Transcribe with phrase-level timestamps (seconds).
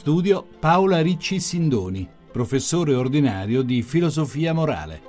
[0.00, 5.02] Studio Paola Ricci Sindoni, professore ordinario di filosofia morale.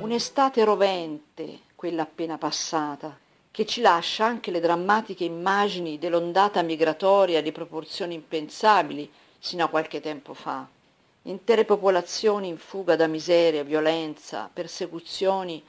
[0.00, 3.14] Un'estate rovente, quella appena passata,
[3.50, 10.00] che ci lascia anche le drammatiche immagini dell'ondata migratoria di proporzioni impensabili sino a qualche
[10.00, 10.66] tempo fa.
[11.24, 15.62] Intere popolazioni in fuga da miseria, violenza, persecuzioni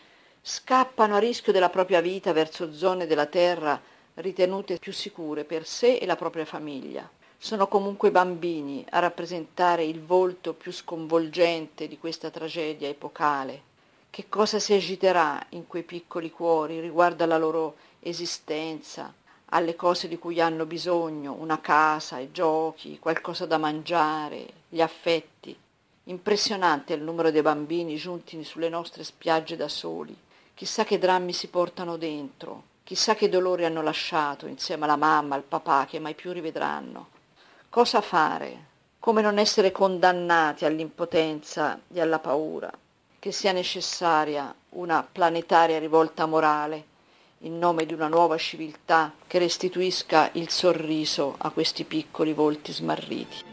[0.45, 3.81] scappano a rischio della propria vita verso zone della terra
[4.15, 7.09] ritenute più sicure per sé e la propria famiglia.
[7.37, 13.71] Sono comunque bambini a rappresentare il volto più sconvolgente di questa tragedia epocale.
[14.09, 19.13] Che cosa si agiterà in quei piccoli cuori riguardo alla loro esistenza,
[19.46, 25.57] alle cose di cui hanno bisogno, una casa, i giochi, qualcosa da mangiare, gli affetti.
[26.05, 30.15] Impressionante il numero dei bambini giunti sulle nostre spiagge da soli,
[30.55, 35.41] Chissà che drammi si portano dentro, chissà che dolori hanno lasciato insieme alla mamma, al
[35.41, 37.07] papà che mai più rivedranno.
[37.70, 38.71] Cosa fare?
[38.99, 42.71] Come non essere condannati all'impotenza e alla paura?
[43.18, 46.91] Che sia necessaria una planetaria rivolta morale
[47.40, 53.52] in nome di una nuova civiltà che restituisca il sorriso a questi piccoli volti smarriti.